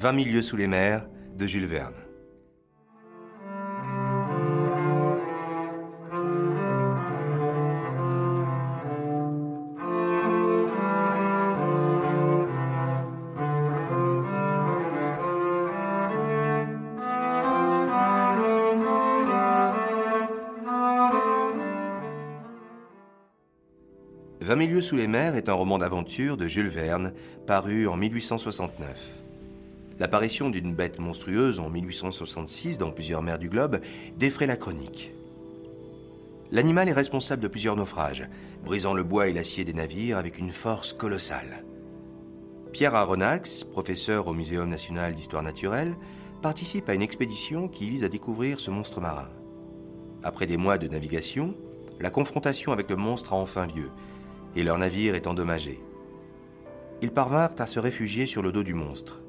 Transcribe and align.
20 0.00 0.18
000 0.18 0.34
lieues 0.34 0.40
sous 0.40 0.56
les 0.56 0.66
mers 0.66 1.06
de 1.36 1.44
Jules 1.44 1.66
Verne. 1.66 1.92
«20 24.40 24.56
000 24.56 24.70
lieues 24.70 24.80
sous 24.80 24.96
les 24.96 25.06
mers 25.06 25.36
est 25.36 25.50
un 25.50 25.52
roman 25.52 25.76
d'aventure 25.76 26.38
de 26.38 26.48
Jules 26.48 26.68
Verne, 26.68 27.12
paru 27.46 27.86
en 27.86 27.98
1869. 27.98 29.29
L'apparition 30.00 30.48
d'une 30.48 30.74
bête 30.74 30.98
monstrueuse 30.98 31.60
en 31.60 31.68
1866 31.68 32.78
dans 32.78 32.90
plusieurs 32.90 33.22
mers 33.22 33.38
du 33.38 33.50
globe 33.50 33.80
défraie 34.16 34.46
la 34.46 34.56
chronique. 34.56 35.12
L'animal 36.50 36.88
est 36.88 36.94
responsable 36.94 37.42
de 37.42 37.48
plusieurs 37.48 37.76
naufrages, 37.76 38.26
brisant 38.64 38.94
le 38.94 39.02
bois 39.02 39.28
et 39.28 39.34
l'acier 39.34 39.62
des 39.62 39.74
navires 39.74 40.16
avec 40.16 40.38
une 40.38 40.52
force 40.52 40.94
colossale. 40.94 41.64
Pierre 42.72 42.94
Aronnax, 42.94 43.62
professeur 43.62 44.26
au 44.26 44.32
Muséum 44.32 44.70
national 44.70 45.14
d'histoire 45.14 45.42
naturelle, 45.42 45.94
participe 46.40 46.88
à 46.88 46.94
une 46.94 47.02
expédition 47.02 47.68
qui 47.68 47.90
vise 47.90 48.02
à 48.02 48.08
découvrir 48.08 48.58
ce 48.58 48.70
monstre 48.70 49.02
marin. 49.02 49.28
Après 50.22 50.46
des 50.46 50.56
mois 50.56 50.78
de 50.78 50.88
navigation, 50.88 51.54
la 52.00 52.08
confrontation 52.08 52.72
avec 52.72 52.88
le 52.88 52.96
monstre 52.96 53.34
a 53.34 53.36
enfin 53.36 53.66
lieu, 53.66 53.90
et 54.56 54.64
leur 54.64 54.78
navire 54.78 55.14
est 55.14 55.26
endommagé. 55.26 55.78
Ils 57.02 57.12
parvinrent 57.12 57.54
à 57.58 57.66
se 57.66 57.78
réfugier 57.78 58.24
sur 58.24 58.40
le 58.40 58.50
dos 58.50 58.62
du 58.62 58.72
monstre. 58.72 59.20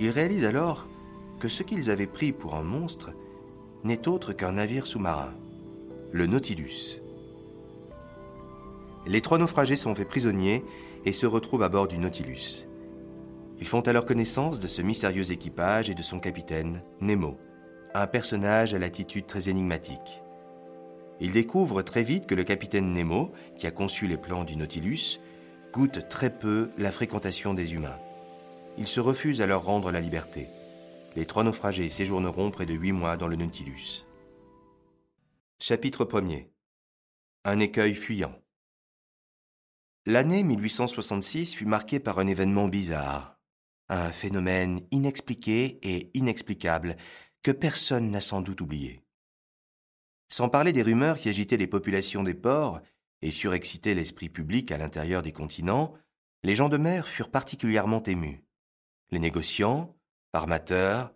Ils 0.00 0.10
réalisent 0.10 0.46
alors 0.46 0.88
que 1.38 1.48
ce 1.48 1.62
qu'ils 1.62 1.90
avaient 1.90 2.06
pris 2.06 2.32
pour 2.32 2.54
un 2.54 2.62
monstre 2.62 3.12
n'est 3.84 4.08
autre 4.08 4.32
qu'un 4.32 4.52
navire 4.52 4.86
sous-marin, 4.86 5.34
le 6.10 6.26
Nautilus. 6.26 7.00
Les 9.06 9.20
trois 9.20 9.38
naufragés 9.38 9.76
sont 9.76 9.94
faits 9.94 10.08
prisonniers 10.08 10.64
et 11.04 11.12
se 11.12 11.26
retrouvent 11.26 11.62
à 11.62 11.68
bord 11.68 11.86
du 11.86 11.98
Nautilus. 11.98 12.66
Ils 13.60 13.68
font 13.68 13.82
alors 13.82 14.06
connaissance 14.06 14.58
de 14.58 14.66
ce 14.66 14.82
mystérieux 14.82 15.30
équipage 15.30 15.90
et 15.90 15.94
de 15.94 16.02
son 16.02 16.18
capitaine, 16.18 16.82
Nemo, 17.00 17.36
un 17.94 18.06
personnage 18.06 18.74
à 18.74 18.78
l'attitude 18.78 19.26
très 19.26 19.48
énigmatique. 19.48 20.22
Ils 21.20 21.32
découvrent 21.32 21.82
très 21.82 22.02
vite 22.02 22.26
que 22.26 22.34
le 22.34 22.42
capitaine 22.42 22.92
Nemo, 22.92 23.30
qui 23.56 23.68
a 23.68 23.70
conçu 23.70 24.08
les 24.08 24.16
plans 24.16 24.44
du 24.44 24.56
Nautilus, 24.56 25.20
goûte 25.72 26.08
très 26.08 26.30
peu 26.30 26.70
la 26.78 26.90
fréquentation 26.90 27.54
des 27.54 27.74
humains 27.74 27.98
ils 28.76 28.86
se 28.86 29.00
refusent 29.00 29.40
à 29.40 29.46
leur 29.46 29.64
rendre 29.64 29.92
la 29.92 30.00
liberté. 30.00 30.48
Les 31.16 31.26
trois 31.26 31.44
naufragés 31.44 31.90
séjourneront 31.90 32.50
près 32.50 32.66
de 32.66 32.74
huit 32.74 32.92
mois 32.92 33.16
dans 33.16 33.28
le 33.28 33.36
Nautilus. 33.36 34.04
Chapitre 35.60 36.04
1er 36.04 36.48
Un 37.44 37.60
écueil 37.60 37.94
fuyant. 37.94 38.34
L'année 40.06 40.42
1866 40.42 41.54
fut 41.54 41.66
marquée 41.66 42.00
par 42.00 42.18
un 42.18 42.26
événement 42.26 42.68
bizarre, 42.68 43.38
un 43.88 44.10
phénomène 44.10 44.80
inexpliqué 44.90 45.78
et 45.82 46.10
inexplicable 46.14 46.96
que 47.42 47.52
personne 47.52 48.10
n'a 48.10 48.20
sans 48.20 48.42
doute 48.42 48.60
oublié. 48.60 49.02
Sans 50.28 50.48
parler 50.48 50.72
des 50.72 50.82
rumeurs 50.82 51.18
qui 51.18 51.28
agitaient 51.28 51.56
les 51.56 51.66
populations 51.66 52.22
des 52.22 52.34
ports 52.34 52.80
et 53.22 53.30
surexcitaient 53.30 53.94
l'esprit 53.94 54.28
public 54.28 54.72
à 54.72 54.78
l'intérieur 54.78 55.22
des 55.22 55.32
continents, 55.32 55.94
les 56.42 56.54
gens 56.54 56.68
de 56.68 56.76
mer 56.76 57.08
furent 57.08 57.30
particulièrement 57.30 58.02
émus. 58.02 58.43
Les 59.10 59.18
négociants, 59.18 59.88
armateurs, 60.32 61.14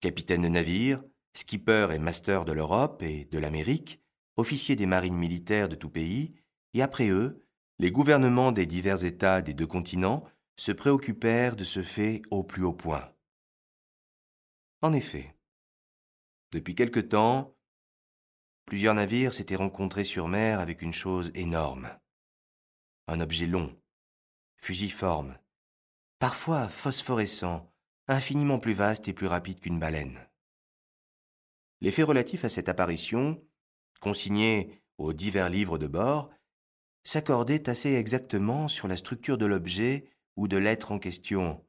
capitaines 0.00 0.42
de 0.42 0.48
navires, 0.48 1.02
skippers 1.34 1.92
et 1.92 1.98
masters 1.98 2.44
de 2.44 2.52
l'Europe 2.52 3.02
et 3.02 3.24
de 3.26 3.38
l'Amérique, 3.38 4.02
officiers 4.36 4.76
des 4.76 4.86
marines 4.86 5.16
militaires 5.16 5.68
de 5.68 5.76
tout 5.76 5.90
pays, 5.90 6.34
et 6.74 6.82
après 6.82 7.08
eux, 7.08 7.46
les 7.78 7.90
gouvernements 7.90 8.52
des 8.52 8.66
divers 8.66 9.04
États 9.04 9.42
des 9.42 9.54
deux 9.54 9.66
continents 9.66 10.24
se 10.56 10.72
préoccupèrent 10.72 11.56
de 11.56 11.64
ce 11.64 11.82
fait 11.82 12.22
au 12.30 12.44
plus 12.44 12.62
haut 12.62 12.74
point. 12.74 13.10
En 14.82 14.92
effet, 14.92 15.34
depuis 16.52 16.74
quelque 16.74 17.00
temps, 17.00 17.56
plusieurs 18.66 18.94
navires 18.94 19.34
s'étaient 19.34 19.56
rencontrés 19.56 20.04
sur 20.04 20.28
mer 20.28 20.60
avec 20.60 20.82
une 20.82 20.92
chose 20.92 21.30
énorme. 21.34 21.90
Un 23.08 23.20
objet 23.20 23.46
long, 23.46 23.74
fusiforme, 24.58 25.38
parfois 26.20 26.68
phosphorescent, 26.68 27.66
infiniment 28.06 28.58
plus 28.58 28.74
vaste 28.74 29.08
et 29.08 29.14
plus 29.14 29.26
rapide 29.26 29.58
qu'une 29.58 29.80
baleine. 29.80 30.20
Les 31.80 31.90
faits 31.90 32.06
relatifs 32.06 32.44
à 32.44 32.50
cette 32.50 32.68
apparition, 32.68 33.42
consignés 34.00 34.82
aux 34.98 35.14
divers 35.14 35.48
livres 35.48 35.78
de 35.78 35.86
bord, 35.86 36.30
s'accordaient 37.04 37.70
assez 37.70 37.94
exactement 37.94 38.68
sur 38.68 38.86
la 38.86 38.98
structure 38.98 39.38
de 39.38 39.46
l'objet 39.46 40.10
ou 40.36 40.46
de 40.46 40.58
l'être 40.58 40.92
en 40.92 40.98
question, 40.98 41.64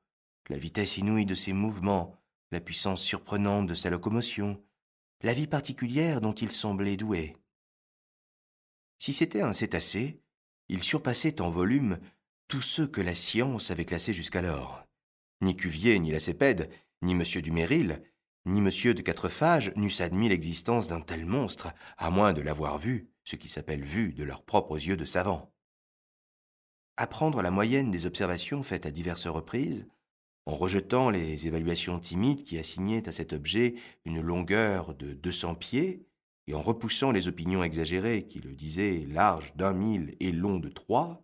la 0.50 0.58
vitesse 0.58 0.98
inouïe 0.98 1.26
de 1.26 1.36
ses 1.36 1.54
mouvements, 1.54 2.22
la 2.52 2.60
puissance 2.60 3.02
surprenante 3.02 3.68
de 3.68 3.74
sa 3.74 3.90
locomotion, 3.90 4.62
la 5.22 5.34
vie 5.34 5.48
particulière 5.48 6.20
dont 6.20 6.34
il 6.34 6.52
semblait 6.52 6.98
doué. 6.98 7.38
Si 8.98 9.14
c'était 9.14 9.42
un 9.42 9.54
cétacé, 9.54 10.22
il 10.68 10.84
surpassait 10.84 11.40
en 11.40 11.50
volume 11.50 12.00
tous 12.52 12.60
ceux 12.60 12.86
que 12.86 13.00
la 13.00 13.16
science 13.16 13.72
avait 13.72 13.86
classés 13.86 14.14
jusqu'alors. 14.14 14.86
Ni 15.40 15.56
Cuvier, 15.56 15.98
ni 16.00 16.12
Lacépède, 16.12 16.70
ni 17.02 17.14
M. 17.14 17.24
Duméril, 17.42 18.04
ni 18.46 18.60
M. 18.60 18.94
de 18.94 19.02
Quatrefages 19.02 19.72
n'eussent 19.78 20.02
admis 20.02 20.28
l'existence 20.28 20.90
d'un 20.90 21.00
tel 21.00 21.26
monstre, 21.26 21.72
à 21.98 22.10
moins 22.10 22.34
de 22.34 22.42
l'avoir 22.42 22.78
vu, 22.78 23.08
ce 23.24 23.38
qui 23.38 23.48
s'appelle 23.48 23.86
vu 23.86 24.12
de 24.12 24.26
leurs 24.26 24.44
propres 24.44 24.86
yeux 24.86 24.98
de 24.98 25.06
savants. 25.06 25.54
Apprendre 26.98 27.42
la 27.42 27.52
moyenne 27.52 27.90
des 27.90 28.06
observations 28.06 28.64
faites 28.64 28.86
à 28.86 28.92
diverses 28.92 29.28
reprises, 29.28 29.88
en 30.46 30.58
rejetant 30.58 31.10
les 31.10 31.48
évaluations 31.48 32.02
timides 32.02 32.44
qui 32.44 32.58
assignaient 32.58 33.08
à 33.08 33.14
cet 33.14 33.32
objet 33.32 33.76
une 34.04 34.20
longueur 34.20 34.94
de 34.94 35.14
deux 35.14 35.32
cents 35.32 35.56
pieds, 35.56 36.06
et 36.48 36.54
en 36.54 36.62
repoussant 36.62 37.14
les 37.14 37.30
opinions 37.30 37.64
exagérées 37.64 38.28
qui 38.28 38.40
le 38.40 38.52
disaient 38.52 39.06
large 39.08 39.56
d'un 39.56 39.72
mille 39.72 40.18
et 40.20 40.34
long 40.34 40.60
de 40.60 40.68
trois, 40.68 41.24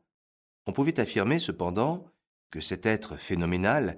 on 0.67 0.73
pouvait 0.73 1.00
affirmer 1.00 1.39
cependant 1.39 2.05
que 2.51 2.59
cet 2.59 2.85
être 2.85 3.16
phénoménal 3.16 3.97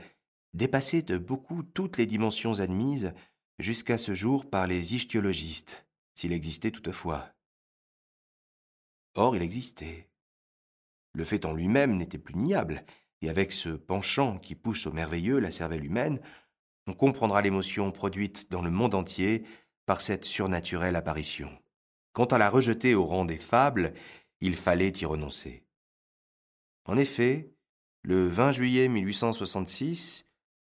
dépassait 0.54 1.02
de 1.02 1.18
beaucoup 1.18 1.64
toutes 1.64 1.98
les 1.98 2.06
dimensions 2.06 2.60
admises 2.60 3.14
jusqu'à 3.58 3.98
ce 3.98 4.16
jour 4.16 4.50
par 4.50 4.68
les 4.68 4.96
ichthyologistes, 4.96 5.86
s'il 6.16 6.32
existait 6.32 6.72
toutefois. 6.72 7.34
Or, 9.16 9.36
il 9.36 9.42
existait. 9.42 10.10
Le 11.14 11.26
fait 11.26 11.46
en 11.46 11.54
lui-même 11.54 11.98
n'était 11.98 12.20
plus 12.20 12.36
niable, 12.36 12.86
et 13.22 13.30
avec 13.30 13.52
ce 13.52 13.70
penchant 13.70 14.38
qui 14.38 14.56
pousse 14.56 14.86
au 14.86 14.94
merveilleux 14.94 15.40
la 15.40 15.52
cervelle 15.52 15.84
humaine, 15.84 16.22
on 16.88 16.94
comprendra 16.94 17.42
l'émotion 17.42 17.92
produite 17.92 18.50
dans 18.52 18.62
le 18.62 18.72
monde 18.72 18.96
entier 18.96 19.44
par 19.86 20.02
cette 20.02 20.26
surnaturelle 20.26 20.96
apparition. 20.96 21.52
Quant 22.14 22.26
à 22.26 22.38
la 22.38 22.50
rejeter 22.50 22.96
au 22.96 23.06
rang 23.06 23.26
des 23.26 23.38
fables, 23.38 23.94
il 24.40 24.56
fallait 24.56 24.94
y 25.02 25.06
renoncer. 25.06 25.64
En 26.90 26.98
effet, 26.98 27.54
le 28.02 28.28
20 28.28 28.52
juillet 28.52 28.88
1866, 28.88 30.26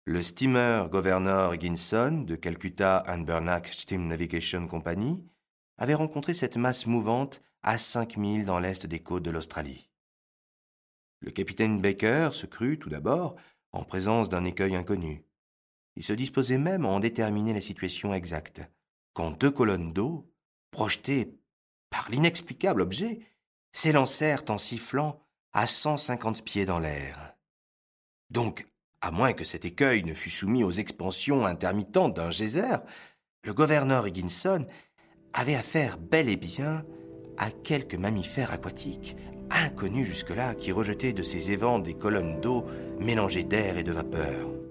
le 0.04 0.22
steamer 0.22 0.88
Governor 0.88 1.56
Higginson 1.56 2.22
de 2.24 2.36
Calcutta 2.36 3.02
and 3.08 3.22
Burnack 3.22 3.66
Steam 3.66 4.06
Navigation 4.06 4.68
Company 4.68 5.26
avait 5.76 5.94
rencontré 5.94 6.32
cette 6.32 6.56
masse 6.56 6.86
mouvante 6.86 7.42
à 7.64 7.78
cinq 7.78 8.16
milles 8.16 8.46
dans 8.46 8.60
l'est 8.60 8.86
des 8.86 9.00
côtes 9.00 9.24
de 9.24 9.32
l'Australie. 9.32 9.90
Le 11.18 11.32
capitaine 11.32 11.80
Baker 11.80 12.28
se 12.30 12.46
crut, 12.46 12.78
tout 12.78 12.90
d'abord, 12.90 13.34
en 13.72 13.82
présence 13.82 14.28
d'un 14.28 14.44
écueil 14.44 14.76
inconnu. 14.76 15.24
Il 15.96 16.04
se 16.04 16.12
disposait 16.12 16.58
même 16.58 16.84
à 16.84 16.90
en 16.90 17.00
déterminer 17.00 17.54
la 17.54 17.60
situation 17.60 18.14
exacte, 18.14 18.62
quand 19.14 19.32
deux 19.32 19.50
colonnes 19.50 19.92
d'eau, 19.92 20.32
projetées 20.70 21.36
par 21.90 22.08
l'inexplicable 22.08 22.82
objet, 22.82 23.18
s'élancèrent 23.72 24.44
en 24.48 24.58
sifflant 24.58 25.20
à 25.54 25.66
150 25.68 26.44
pieds 26.44 26.66
dans 26.66 26.80
l'air. 26.80 27.34
Donc, 28.30 28.66
à 29.00 29.10
moins 29.12 29.32
que 29.32 29.44
cet 29.44 29.64
écueil 29.64 30.02
ne 30.02 30.12
fût 30.12 30.30
soumis 30.30 30.64
aux 30.64 30.72
expansions 30.72 31.46
intermittentes 31.46 32.14
d'un 32.14 32.30
geyser, 32.30 32.76
le 33.44 33.54
gouverneur 33.54 34.08
Higginson 34.08 34.66
avait 35.32 35.54
affaire 35.54 35.96
bel 35.98 36.28
et 36.28 36.36
bien 36.36 36.84
à 37.38 37.50
quelques 37.50 37.94
mammifères 37.94 38.52
aquatiques, 38.52 39.16
inconnus 39.50 40.08
jusque-là, 40.08 40.54
qui 40.54 40.72
rejetaient 40.72 41.12
de 41.12 41.22
ces 41.22 41.52
évents 41.52 41.78
des 41.78 41.94
colonnes 41.94 42.40
d'eau 42.40 42.64
mélangées 42.98 43.44
d'air 43.44 43.78
et 43.78 43.82
de 43.84 43.92
vapeur. 43.92 44.63